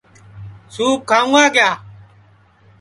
[0.73, 1.69] سُوپ کھاؤں گا